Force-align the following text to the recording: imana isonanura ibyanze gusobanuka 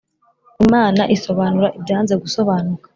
imana 0.65 1.01
isonanura 1.15 1.67
ibyanze 1.77 2.13
gusobanuka 2.23 2.87